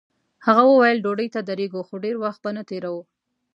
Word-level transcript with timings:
هغه 0.45 0.63
ویل 0.65 0.97
ډوډۍ 1.05 1.27
ته 1.35 1.39
درېږو 1.49 1.81
خو 1.87 1.95
ډېر 2.05 2.15
وخت 2.23 2.39
به 2.43 2.51
نه 2.57 2.63
تېروو. 2.69 3.01